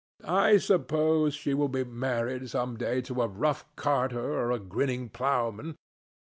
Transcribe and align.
I 0.25 0.57
suppose 0.57 1.35
she 1.35 1.53
will 1.53 1.67
be 1.69 1.83
married 1.83 2.49
some 2.49 2.75
day 2.75 3.01
to 3.01 3.21
a 3.21 3.27
rough 3.27 3.65
carter 3.75 4.19
or 4.33 4.49
a 4.49 4.57
grinning 4.57 5.09
ploughman. 5.09 5.75